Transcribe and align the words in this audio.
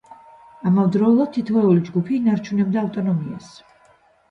ამავდროულად 0.71 1.33
თითოეული 1.35 1.85
ჯგუფი 1.91 2.19
ინარჩუნებდა 2.23 2.83
ავტონომიას. 2.87 3.55